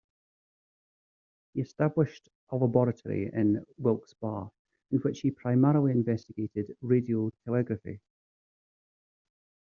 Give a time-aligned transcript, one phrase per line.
[1.53, 4.49] He established a laboratory in Wilkes-Barre,
[4.89, 7.99] in which he primarily investigated radiotelegraphy.